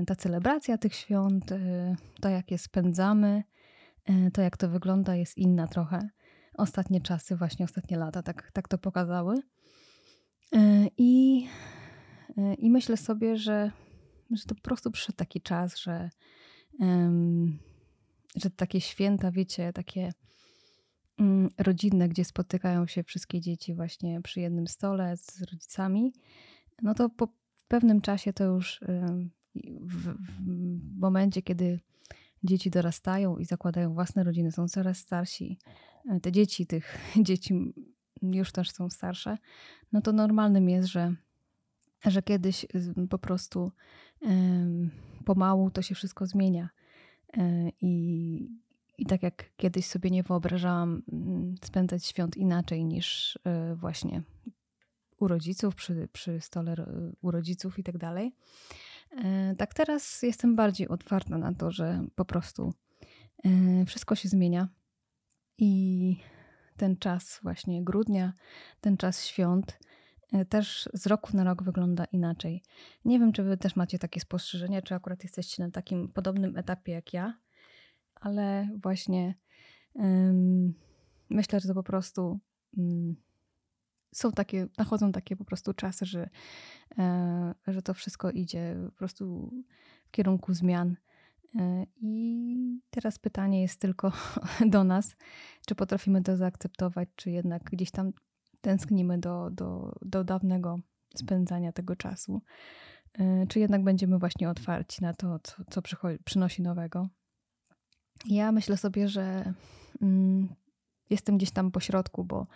ta 0.07 0.15
celebracja 0.17 0.79
tych 0.79 0.95
świąt, 0.95 1.45
to 2.21 2.29
jak 2.29 2.51
je 2.51 2.59
spędzamy, 2.59 3.43
to 4.33 4.43
jak 4.43 4.57
to 4.57 4.69
wygląda, 4.69 5.17
jest 5.17 5.39
inna 5.39 5.67
trochę. 5.67 6.09
Ostatnie 6.61 7.01
czasy, 7.01 7.37
właśnie 7.37 7.65
ostatnie 7.65 7.97
lata 7.97 8.23
tak, 8.23 8.51
tak 8.53 8.69
to 8.69 8.79
pokazały. 8.79 9.35
E, 10.53 10.87
I, 10.99 11.47
e, 12.39 12.55
I 12.55 12.71
myślę 12.71 12.97
sobie, 12.97 13.37
że, 13.37 13.71
że 14.31 14.45
to 14.45 14.55
po 14.55 14.61
prostu 14.61 14.91
przyszedł 14.91 15.17
taki 15.17 15.41
czas, 15.41 15.77
że, 15.79 16.11
że 18.37 18.51
takie 18.51 18.81
święta, 18.81 19.31
wiecie, 19.31 19.73
takie 19.73 20.13
um, 21.19 21.49
rodzinne, 21.59 22.09
gdzie 22.09 22.25
spotykają 22.25 22.87
się 22.87 23.03
wszystkie 23.03 23.41
dzieci 23.41 23.75
właśnie 23.75 24.21
przy 24.23 24.41
jednym 24.41 24.67
stole 24.67 25.17
z 25.17 25.43
rodzicami, 25.43 26.13
no 26.83 26.95
to 26.95 27.09
po 27.09 27.29
pewnym 27.69 28.01
czasie 28.01 28.33
to 28.33 28.45
już 28.45 28.81
w, 29.81 30.15
w 30.39 31.01
momencie, 31.01 31.43
kiedy 31.43 31.81
dzieci 32.45 32.71
dorastają 32.71 33.37
i 33.37 33.45
zakładają 33.45 33.95
własne 33.95 34.25
rodziny, 34.25 34.53
są 34.53 34.69
coraz 34.69 34.99
starsi, 34.99 35.59
e, 36.11 36.21
te 36.21 36.33
dzieci 36.33 36.67
tych 36.67 36.99
dzieci 37.27 37.75
już 38.23 38.53
też 38.53 38.71
są 38.71 38.91
starsze, 38.91 39.39
no 39.93 40.01
to 40.01 40.13
normalnym 40.13 40.69
jest, 40.69 40.89
że, 40.89 41.15
że 42.07 42.23
kiedyś 42.23 42.67
po 43.11 43.19
prostu 43.19 43.73
pomału 45.25 45.71
to 45.71 45.83
się 45.83 45.95
wszystko 45.95 46.27
zmienia. 46.27 46.69
E, 47.37 47.69
I, 47.81 48.49
I 48.99 49.07
tak 49.07 49.23
jak 49.23 49.45
kiedyś 49.57 49.87
sobie 49.87 50.11
nie 50.11 50.23
wyobrażałam 50.23 51.03
mm, 51.13 51.55
spędzać 51.63 52.07
świąt 52.07 52.37
inaczej 52.37 52.85
niż 52.85 53.39
e, 53.45 53.75
właśnie 53.75 54.23
u 55.21 55.29
rodziców, 55.29 55.75
przy, 55.75 56.09
przy 56.13 56.41
stole 56.41 56.77
u 57.23 57.31
rodziców 57.31 57.79
i 57.79 57.83
tak 57.83 57.99
dalej, 57.99 58.33
tak 59.59 59.75
teraz 59.75 60.23
jestem 60.23 60.57
bardziej 60.57 60.89
otwarta 60.89 61.39
na 61.39 61.55
to, 61.55 61.71
że 61.71 62.05
po 62.15 62.25
prostu 62.25 62.75
wszystko 63.87 64.15
się 64.15 64.29
zmienia 64.29 64.69
i 65.59 66.17
ten 66.81 66.97
czas 66.97 67.41
właśnie 67.43 67.85
grudnia, 67.85 68.33
ten 68.81 68.97
czas 68.97 69.27
świąt 69.27 69.79
e, 70.33 70.45
też 70.45 70.89
z 70.95 71.07
roku 71.07 71.37
na 71.37 71.45
rok 71.45 71.63
wygląda 71.63 72.05
inaczej. 72.05 72.63
Nie 73.05 73.19
wiem, 73.19 73.33
czy 73.33 73.43
wy 73.43 73.57
też 73.57 73.77
macie 73.77 73.99
takie 73.99 74.21
spostrzeżenia, 74.21 74.83
czy 74.83 74.95
akurat 74.95 75.23
jesteście 75.23 75.63
na 75.63 75.71
takim 75.71 76.09
podobnym 76.09 76.57
etapie 76.57 76.93
jak 76.93 77.13
ja, 77.13 77.39
ale 78.15 78.69
właśnie 78.83 79.35
um, 79.95 80.75
myślę, 81.31 81.61
że 81.61 81.69
to 81.69 81.75
po 81.75 81.83
prostu 81.83 82.41
um, 82.77 83.17
są 84.13 84.33
takie, 84.33 84.67
nachodzą 84.79 85.13
takie 85.13 85.37
po 85.37 85.45
prostu 85.45 85.75
czasy, 85.75 86.07
że, 86.07 86.29
e, 86.99 87.55
że 87.67 87.83
to 87.83 87.95
wszystko 87.95 88.31
idzie 88.31 88.77
po 88.87 88.93
prostu 88.93 89.53
w 90.05 90.11
kierunku 90.11 90.55
zmian. 90.55 90.97
E, 91.59 91.87
I 92.03 92.81
teraz 92.91 93.19
pytanie 93.19 93.63
jest 93.63 93.81
tylko 93.81 94.13
do 94.67 94.85
nas, 94.85 95.17
czy 95.67 95.75
potrafimy 95.75 96.23
to 96.23 96.37
zaakceptować, 96.37 97.09
czy 97.17 97.31
jednak 97.31 97.63
gdzieś 97.65 97.91
tam 97.91 98.13
tęsknimy 98.61 99.19
do, 99.19 99.51
do, 99.51 99.93
do 100.03 100.25
dawnego 100.25 100.79
spędzania 101.15 101.73
tego 101.73 101.97
czasu, 101.97 102.43
e, 103.19 103.47
czy 103.47 103.61
jednak 103.61 103.85
będziemy 103.85 104.19
właśnie 104.19 104.51
otwarci 104.51 105.03
na 105.03 105.15
to, 105.15 105.39
co, 105.39 105.65
co 105.71 105.83
przynosi 106.25 106.63
nowego. 106.63 107.09
Ja 108.27 108.53
myślę 108.53 108.77
sobie, 108.77 109.09
że 109.09 109.55
mm, 110.03 110.49
jestem 111.11 111.37
gdzieś 111.37 111.51
tam 111.51 111.71
po 111.71 111.81
środku, 111.81 112.25
bo 112.25 112.47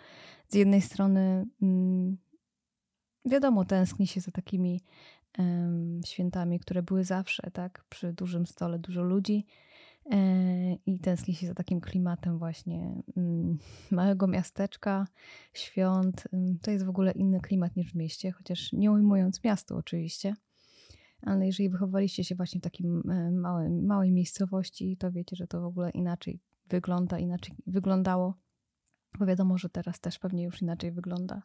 z 0.47 0.55
jednej 0.55 0.81
strony 0.81 1.45
mm, 1.61 2.17
wiadomo, 3.25 3.65
tęskni 3.65 4.07
się 4.07 4.21
za 4.21 4.31
takimi 4.31 4.81
świętami, 6.05 6.59
które 6.59 6.83
były 6.83 7.03
zawsze, 7.03 7.51
tak? 7.53 7.85
Przy 7.89 8.13
dużym 8.13 8.45
stole 8.45 8.79
dużo 8.79 9.03
ludzi 9.03 9.45
e, 10.11 10.75
i 10.75 10.99
tęskni 10.99 11.35
się 11.35 11.47
za 11.47 11.53
takim 11.53 11.81
klimatem 11.81 12.37
właśnie 12.37 13.01
mm, 13.17 13.57
małego 13.91 14.27
miasteczka, 14.27 15.07
świąt. 15.53 16.27
To 16.61 16.71
jest 16.71 16.85
w 16.85 16.89
ogóle 16.89 17.11
inny 17.11 17.39
klimat 17.39 17.75
niż 17.75 17.91
w 17.91 17.95
mieście, 17.95 18.31
chociaż 18.31 18.73
nie 18.73 18.91
ujmując 18.91 19.43
miastu 19.43 19.77
oczywiście. 19.77 20.35
Ale 21.21 21.45
jeżeli 21.45 21.69
wychowaliście 21.69 22.23
się 22.23 22.35
właśnie 22.35 22.59
w 22.59 22.63
takim 22.63 23.11
e, 23.11 23.31
małej 23.81 24.11
miejscowości, 24.11 24.97
to 24.97 25.11
wiecie, 25.11 25.35
że 25.35 25.47
to 25.47 25.61
w 25.61 25.65
ogóle 25.65 25.89
inaczej 25.89 26.39
wygląda, 26.69 27.19
inaczej 27.19 27.55
wyglądało. 27.67 28.44
Bo 29.19 29.25
wiadomo, 29.25 29.57
że 29.57 29.69
teraz 29.69 29.99
też 29.99 30.19
pewnie 30.19 30.43
już 30.43 30.61
inaczej 30.61 30.91
wygląda. 30.91 31.41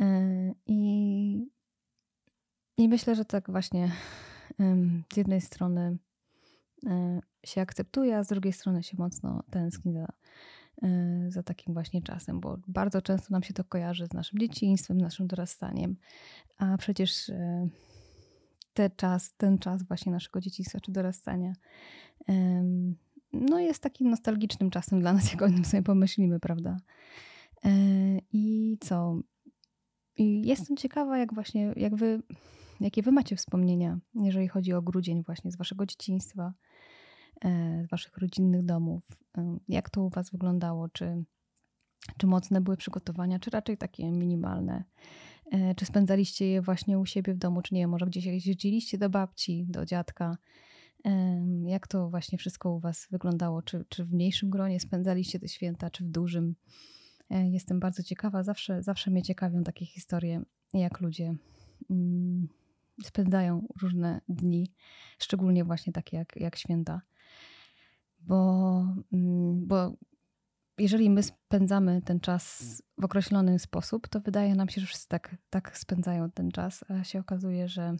E, 0.00 0.54
I 0.66 1.58
i 2.78 2.88
myślę, 2.88 3.14
że 3.14 3.24
tak 3.24 3.50
właśnie 3.50 3.92
z 5.12 5.16
jednej 5.16 5.40
strony 5.40 5.98
e, 6.86 7.20
się 7.44 7.60
akceptuje, 7.60 8.18
a 8.18 8.24
z 8.24 8.28
drugiej 8.28 8.52
strony 8.52 8.82
się 8.82 8.96
mocno 8.98 9.42
tęskni 9.50 9.92
za, 9.92 10.06
e, 10.82 11.30
za 11.30 11.42
takim 11.42 11.74
właśnie 11.74 12.02
czasem, 12.02 12.40
bo 12.40 12.58
bardzo 12.68 13.02
często 13.02 13.26
nam 13.30 13.42
się 13.42 13.54
to 13.54 13.64
kojarzy 13.64 14.06
z 14.06 14.12
naszym 14.12 14.38
dzieciństwem, 14.38 15.00
naszym 15.00 15.26
dorastaniem, 15.26 15.96
a 16.58 16.76
przecież 16.76 17.28
e, 17.28 17.68
ten 18.74 18.90
czas, 18.96 19.34
ten 19.36 19.58
czas 19.58 19.82
właśnie 19.82 20.12
naszego 20.12 20.40
dzieciństwa 20.40 20.80
czy 20.80 20.92
dorastania 20.92 21.52
no 23.32 23.58
jest 23.58 23.82
takim 23.82 24.10
nostalgicznym 24.10 24.70
czasem 24.70 25.00
dla 25.00 25.12
nas, 25.12 25.32
jak 25.32 25.42
o 25.42 25.48
nim 25.48 25.64
sobie 25.64 25.82
pomyślimy, 25.82 26.40
prawda? 26.40 26.76
I 28.32 28.76
co? 28.80 29.20
I 30.16 30.46
jestem 30.46 30.76
ciekawa, 30.76 31.18
jak 31.18 31.34
właśnie, 31.34 31.72
jak 31.76 31.96
wy 31.96 32.22
Jakie 32.80 33.02
wy 33.02 33.12
macie 33.12 33.36
wspomnienia, 33.36 33.98
jeżeli 34.14 34.48
chodzi 34.48 34.72
o 34.72 34.82
grudzień 34.82 35.22
właśnie 35.22 35.52
z 35.52 35.56
waszego 35.56 35.86
dzieciństwa, 35.86 36.54
e, 37.44 37.82
z 37.84 37.90
waszych 37.90 38.18
rodzinnych 38.18 38.64
domów? 38.64 39.02
E, 39.38 39.58
jak 39.68 39.90
to 39.90 40.02
u 40.02 40.08
was 40.08 40.30
wyglądało? 40.30 40.88
Czy, 40.88 41.24
czy 42.18 42.26
mocne 42.26 42.60
były 42.60 42.76
przygotowania, 42.76 43.38
czy 43.38 43.50
raczej 43.50 43.76
takie 43.76 44.10
minimalne? 44.10 44.84
E, 45.52 45.74
czy 45.74 45.84
spędzaliście 45.84 46.46
je 46.46 46.62
właśnie 46.62 46.98
u 46.98 47.06
siebie 47.06 47.34
w 47.34 47.38
domu, 47.38 47.62
czy 47.62 47.74
nie? 47.74 47.88
Może 47.88 48.06
gdzieś 48.06 48.24
jeździliście 48.24 48.98
do 48.98 49.10
babci, 49.10 49.66
do 49.68 49.86
dziadka? 49.86 50.36
Jak 51.66 51.86
to 51.86 52.10
właśnie 52.10 52.38
wszystko 52.38 52.70
u 52.70 52.80
Was 52.80 53.08
wyglądało? 53.10 53.62
Czy, 53.62 53.84
czy 53.88 54.04
w 54.04 54.12
mniejszym 54.12 54.50
gronie 54.50 54.80
spędzaliście 54.80 55.40
te 55.40 55.48
święta, 55.48 55.90
czy 55.90 56.04
w 56.04 56.08
dużym? 56.08 56.54
Jestem 57.30 57.80
bardzo 57.80 58.02
ciekawa. 58.02 58.42
Zawsze, 58.42 58.82
zawsze 58.82 59.10
mnie 59.10 59.22
ciekawią 59.22 59.64
takie 59.64 59.86
historie, 59.86 60.42
jak 60.74 61.00
ludzie 61.00 61.34
mm, 61.90 62.48
spędzają 63.04 63.66
różne 63.82 64.20
dni, 64.28 64.72
szczególnie 65.18 65.64
właśnie 65.64 65.92
takie 65.92 66.16
jak, 66.16 66.36
jak 66.36 66.56
święta. 66.56 67.00
Bo, 68.20 68.80
mm, 69.12 69.66
bo 69.66 69.92
jeżeli 70.78 71.10
my 71.10 71.22
spędzamy 71.22 72.02
ten 72.02 72.20
czas 72.20 72.82
w 72.98 73.04
określony 73.04 73.58
sposób, 73.58 74.08
to 74.08 74.20
wydaje 74.20 74.54
nam 74.54 74.68
się, 74.68 74.80
że 74.80 74.86
wszyscy 74.86 75.08
tak, 75.08 75.36
tak 75.50 75.78
spędzają 75.78 76.30
ten 76.30 76.50
czas, 76.50 76.84
a 76.88 77.04
się 77.04 77.20
okazuje, 77.20 77.68
że 77.68 77.96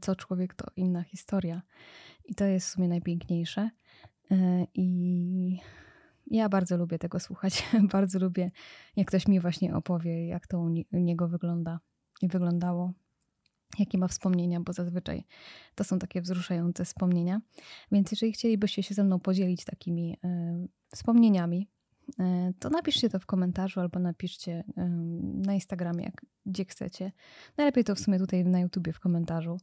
co 0.00 0.16
człowiek 0.16 0.54
to 0.54 0.66
inna 0.76 1.02
historia. 1.02 1.62
I 2.24 2.34
to 2.34 2.44
jest 2.44 2.68
w 2.68 2.70
sumie 2.70 2.88
najpiękniejsze. 2.88 3.70
Y, 4.32 4.66
I 4.74 5.58
ja 6.26 6.48
bardzo 6.48 6.76
lubię 6.76 6.98
tego 6.98 7.20
słuchać. 7.20 7.64
bardzo 7.92 8.18
lubię, 8.18 8.50
jak 8.96 9.08
ktoś 9.08 9.28
mi 9.28 9.40
właśnie 9.40 9.74
opowie, 9.74 10.26
jak 10.26 10.46
to 10.46 10.60
u 10.60 10.68
niego 10.92 11.28
wygląda 11.28 11.80
i 12.22 12.28
wyglądało 12.28 12.92
jakie 13.78 13.98
ma 13.98 14.08
wspomnienia, 14.08 14.60
bo 14.60 14.72
zazwyczaj 14.72 15.24
to 15.74 15.84
są 15.84 15.98
takie 15.98 16.20
wzruszające 16.20 16.84
wspomnienia. 16.84 17.40
Więc 17.92 18.10
jeżeli 18.10 18.32
chcielibyście 18.32 18.82
się 18.82 18.94
ze 18.94 19.04
mną 19.04 19.20
podzielić 19.20 19.64
takimi 19.64 20.18
y, 20.24 20.68
wspomnieniami, 20.94 21.68
y, 21.70 21.77
to 22.58 22.70
napiszcie 22.70 23.08
to 23.08 23.18
w 23.18 23.26
komentarzu 23.26 23.80
albo 23.80 23.98
napiszcie 23.98 24.64
na 25.46 25.54
Instagramie, 25.54 26.04
jak, 26.04 26.26
gdzie 26.46 26.64
chcecie. 26.64 27.12
Najlepiej 27.56 27.84
to 27.84 27.94
w 27.94 28.00
sumie 28.00 28.18
tutaj 28.18 28.44
na 28.44 28.60
YouTubie 28.60 28.92
w 28.92 29.00
komentarzu. 29.00 29.58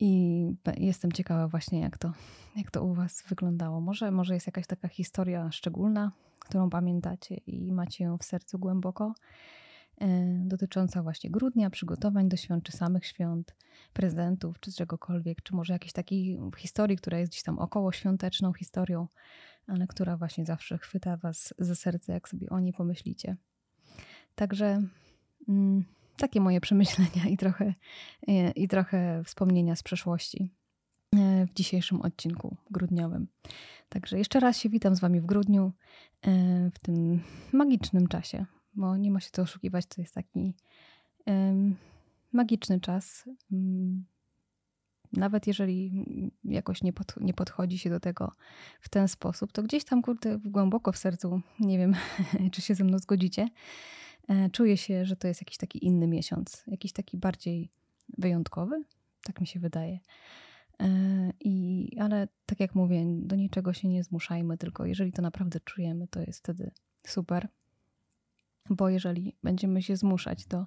I 0.00 0.42
jestem 0.76 1.12
ciekawa 1.12 1.48
właśnie, 1.48 1.80
jak 1.80 1.98
to, 1.98 2.12
jak 2.56 2.70
to 2.70 2.84
u 2.84 2.94
Was 2.94 3.24
wyglądało. 3.28 3.80
Może, 3.80 4.10
może 4.10 4.34
jest 4.34 4.46
jakaś 4.46 4.66
taka 4.66 4.88
historia 4.88 5.52
szczególna, 5.52 6.12
którą 6.38 6.70
pamiętacie 6.70 7.34
i 7.34 7.72
macie 7.72 8.04
ją 8.04 8.18
w 8.18 8.24
sercu 8.24 8.58
głęboko. 8.58 9.14
E, 10.00 10.24
dotycząca 10.44 11.02
właśnie 11.02 11.30
grudnia, 11.30 11.70
przygotowań 11.70 12.28
do 12.28 12.36
świąt, 12.36 12.64
czy 12.64 12.72
samych 12.72 13.06
świąt, 13.06 13.56
prezentów, 13.92 14.60
czy 14.60 14.72
czegokolwiek, 14.72 15.42
czy 15.42 15.54
może 15.54 15.72
jakiejś 15.72 15.92
takiej 15.92 16.38
historii, 16.56 16.96
która 16.96 17.18
jest 17.18 17.32
gdzieś 17.32 17.42
tam 17.42 17.58
około 17.58 17.92
świąteczną 17.92 18.52
historią, 18.52 19.08
ale 19.66 19.86
która 19.86 20.16
właśnie 20.16 20.44
zawsze 20.44 20.78
chwyta 20.78 21.16
Was 21.16 21.54
za 21.58 21.74
serce, 21.74 22.12
jak 22.12 22.28
sobie 22.28 22.50
o 22.50 22.60
niej 22.60 22.72
pomyślicie. 22.72 23.36
Także 24.34 24.82
mm, 25.48 25.84
takie 26.16 26.40
moje 26.40 26.60
przemyślenia 26.60 27.28
i 27.30 27.36
trochę, 27.36 27.74
e, 28.28 28.50
i 28.50 28.68
trochę 28.68 29.22
wspomnienia 29.24 29.76
z 29.76 29.82
przeszłości 29.82 30.50
e, 31.16 31.46
w 31.46 31.52
dzisiejszym 31.52 32.00
odcinku 32.00 32.56
grudniowym. 32.70 33.28
Także 33.88 34.18
jeszcze 34.18 34.40
raz 34.40 34.58
się 34.58 34.68
witam 34.68 34.96
z 34.96 35.00
Wami 35.00 35.20
w 35.20 35.26
grudniu, 35.26 35.72
w 36.74 36.78
tym 36.82 37.22
magicznym 37.52 38.06
czasie, 38.06 38.46
bo 38.76 38.96
nie 38.96 39.10
ma 39.10 39.20
się 39.20 39.30
co 39.32 39.42
oszukiwać, 39.42 39.86
to 39.86 40.00
jest 40.00 40.14
taki 40.14 40.54
um, 41.26 41.76
magiczny 42.32 42.80
czas. 42.80 43.28
Um, 43.52 44.04
nawet 45.12 45.46
jeżeli 45.46 46.04
jakoś 46.44 46.82
nie, 46.82 46.92
pod, 46.92 47.14
nie 47.20 47.34
podchodzi 47.34 47.78
się 47.78 47.90
do 47.90 48.00
tego 48.00 48.32
w 48.80 48.88
ten 48.88 49.08
sposób, 49.08 49.52
to 49.52 49.62
gdzieś 49.62 49.84
tam 49.84 50.02
kurde, 50.02 50.38
głęboko 50.38 50.92
w 50.92 50.96
sercu, 50.98 51.40
nie 51.60 51.78
wiem, 51.78 51.94
czy 52.52 52.62
się 52.62 52.74
ze 52.74 52.84
mną 52.84 52.98
zgodzicie, 52.98 53.48
e, 54.28 54.50
czuję 54.50 54.76
się, 54.76 55.04
że 55.04 55.16
to 55.16 55.28
jest 55.28 55.40
jakiś 55.40 55.56
taki 55.56 55.84
inny 55.84 56.06
miesiąc, 56.06 56.64
jakiś 56.66 56.92
taki 56.92 57.16
bardziej 57.16 57.70
wyjątkowy, 58.18 58.84
tak 59.24 59.40
mi 59.40 59.46
się 59.46 59.60
wydaje. 59.60 59.98
E, 60.80 60.88
I, 61.40 61.88
ale 62.00 62.28
tak 62.46 62.60
jak 62.60 62.74
mówię, 62.74 63.04
do 63.06 63.36
niczego 63.36 63.72
się 63.72 63.88
nie 63.88 64.04
zmuszajmy, 64.04 64.58
tylko 64.58 64.86
jeżeli 64.86 65.12
to 65.12 65.22
naprawdę 65.22 65.60
czujemy, 65.60 66.08
to 66.08 66.20
jest 66.20 66.38
wtedy 66.38 66.70
super. 67.06 67.48
Bo 68.70 68.88
jeżeli 68.88 69.36
będziemy 69.42 69.82
się 69.82 69.96
zmuszać 69.96 70.46
do, 70.46 70.66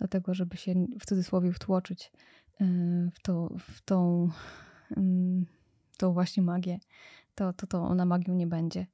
do 0.00 0.08
tego, 0.08 0.34
żeby 0.34 0.56
się 0.56 0.86
w 1.00 1.06
cudzysłowie 1.06 1.52
wtłoczyć 1.52 2.12
y, 2.60 2.64
w, 3.14 3.20
to, 3.22 3.54
w 3.58 3.80
tą, 3.80 4.28
tą 5.98 6.12
właśnie 6.12 6.42
magię, 6.42 6.78
to, 7.34 7.52
to, 7.52 7.66
to 7.66 7.82
ona 7.82 8.04
magią 8.04 8.34
nie 8.34 8.46
będzie. 8.46 8.86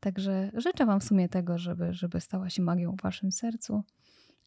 Także 0.00 0.50
życzę 0.54 0.86
Wam 0.86 1.00
w 1.00 1.04
sumie 1.04 1.28
tego, 1.28 1.58
żeby, 1.58 1.94
żeby 1.94 2.20
stała 2.20 2.50
się 2.50 2.62
magią 2.62 2.96
w 2.96 3.02
Waszym 3.02 3.32
sercu 3.32 3.82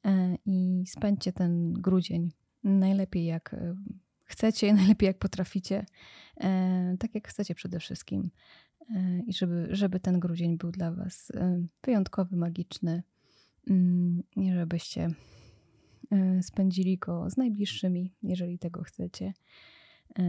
y, 0.06 0.10
i 0.46 0.84
spędźcie 0.88 1.34
ten 1.34 1.74
grudzień 1.74 2.32
najlepiej 2.64 3.26
jak 3.26 3.54
y, 3.54 3.76
chcecie, 4.24 4.74
najlepiej 4.74 5.08
jak 5.08 5.18
potraficie, 5.18 5.86
tak 7.00 7.16
jak 7.16 7.28
chcecie 7.28 7.56
przede 7.56 7.80
wszystkim. 7.80 8.30
I 9.26 9.34
żeby, 9.34 9.68
żeby 9.72 10.00
ten 10.00 10.20
grudzień 10.20 10.58
był 10.58 10.72
dla 10.72 10.92
Was 10.92 11.32
wyjątkowy, 11.84 12.36
magiczny 12.36 13.04
Mm, 13.04 13.17
żebyście 14.56 15.10
e, 16.12 16.44
spędzili 16.44 16.98
go 16.98 17.30
z 17.30 17.38
najbliższymi, 17.38 18.14
jeżeli 18.24 18.60
tego 18.60 18.84
chcecie. 18.84 19.34
E, 20.20 20.24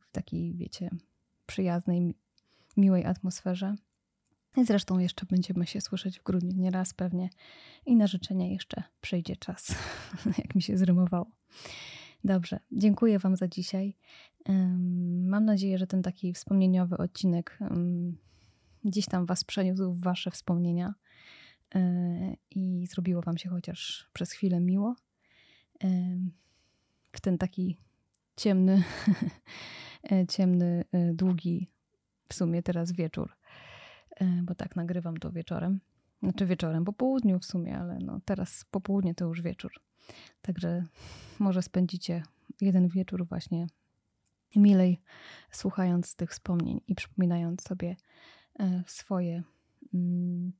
w 0.00 0.10
takiej, 0.12 0.54
wiecie, 0.54 0.90
przyjaznej, 1.46 2.14
miłej 2.76 3.04
atmosferze. 3.04 3.74
Zresztą 4.64 4.98
jeszcze 4.98 5.26
będziemy 5.26 5.66
się 5.66 5.80
słyszeć 5.80 6.20
w 6.20 6.22
grudniu 6.22 6.52
nieraz 6.56 6.94
pewnie 6.94 7.30
i 7.86 7.96
na 7.96 8.06
życzenia 8.06 8.46
jeszcze 8.46 8.82
przyjdzie 9.00 9.36
czas, 9.36 9.74
jak 10.38 10.54
mi 10.54 10.62
się 10.62 10.78
zrymowało. 10.78 11.30
Dobrze, 12.24 12.60
dziękuję 12.72 13.18
Wam 13.18 13.36
za 13.36 13.48
dzisiaj. 13.48 13.96
Mam 15.26 15.44
nadzieję, 15.44 15.78
że 15.78 15.86
ten 15.86 16.02
taki 16.02 16.32
wspomnieniowy 16.32 16.96
odcinek 16.96 17.58
gdzieś 18.84 19.06
tam 19.06 19.26
Was 19.26 19.44
przeniósł 19.44 19.92
w 19.92 20.00
Wasze 20.00 20.30
wspomnienia 20.30 20.94
i 22.50 22.86
zrobiło 22.86 23.22
Wam 23.22 23.38
się 23.38 23.48
chociaż 23.48 24.10
przez 24.12 24.32
chwilę 24.32 24.60
miło. 24.60 24.94
E, 25.84 25.88
w 27.12 27.20
ten 27.20 27.38
taki 27.38 27.76
ciemny, 28.36 28.82
e, 30.12 30.26
ciemny, 30.26 30.84
długi 31.14 31.70
w 32.28 32.34
sumie 32.34 32.62
teraz 32.62 32.92
wieczór, 32.92 33.36
bo 34.42 34.54
tak 34.54 34.76
nagrywam 34.76 35.16
to 35.16 35.30
wieczorem. 35.32 35.80
Znaczy 36.22 36.46
wieczorem, 36.46 36.84
po 36.84 36.92
południu 36.92 37.38
w 37.38 37.44
sumie, 37.44 37.78
ale 37.78 37.98
no 37.98 38.20
teraz 38.24 38.64
popołudnie 38.70 39.14
to 39.14 39.24
już 39.24 39.42
wieczór. 39.42 39.72
Także 40.42 40.84
może 41.38 41.62
spędzicie 41.62 42.22
jeden 42.60 42.88
wieczór 42.88 43.26
właśnie 43.26 43.66
milej 44.56 45.00
słuchając 45.50 46.16
tych 46.16 46.30
wspomnień 46.30 46.80
i 46.86 46.94
przypominając 46.94 47.62
sobie 47.62 47.96
e, 48.58 48.82
swoje 48.86 49.42
mm, 49.94 50.52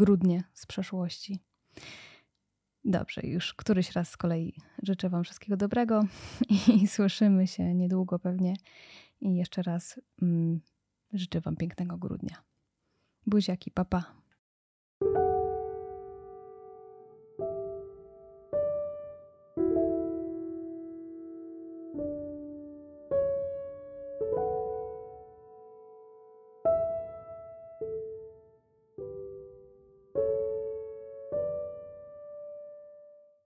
grudnie 0.00 0.44
z 0.54 0.66
przeszłości. 0.66 1.40
Dobrze, 2.84 3.20
już 3.24 3.54
któryś 3.54 3.92
raz 3.92 4.10
z 4.10 4.16
kolei 4.16 4.54
życzę 4.82 5.08
Wam 5.08 5.24
wszystkiego 5.24 5.56
dobrego 5.56 6.04
i 6.82 6.86
słyszymy 6.86 7.46
się 7.46 7.74
niedługo 7.74 8.18
pewnie. 8.18 8.54
I 9.20 9.34
jeszcze 9.34 9.62
raz 9.62 10.00
mm, 10.22 10.60
życzę 11.12 11.40
Wam 11.40 11.56
pięknego 11.56 11.96
grudnia. 11.96 12.42
Buziaki, 13.26 13.70
papa. 13.70 14.19